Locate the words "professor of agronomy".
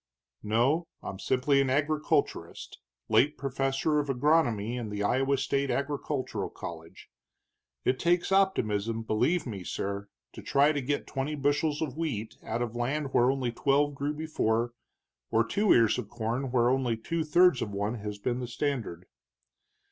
3.37-4.75